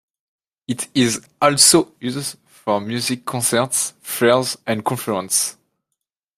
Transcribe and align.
It 0.67 0.87
is 0.95 1.21
also 1.39 1.93
used 1.99 2.39
for 2.47 2.81
music 2.81 3.23
concerts, 3.23 3.93
fairs 4.01 4.57
and 4.65 4.83
conferences. 4.83 5.57